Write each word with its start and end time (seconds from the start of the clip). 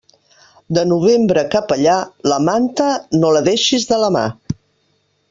De 0.77 0.85
novembre 0.91 1.43
cap 1.55 1.69
allà, 1.75 1.97
la 2.31 2.39
manta, 2.49 2.87
no 3.21 3.35
la 3.37 3.43
deixes 3.49 3.87
de 3.93 4.01
la 4.05 4.11
mà. 4.17 4.25